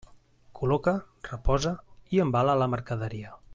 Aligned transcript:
Col·loca, 0.59 0.93
reposa 1.27 1.75
i 2.17 2.25
embala 2.25 2.59
la 2.65 2.71
mercaderia. 2.77 3.37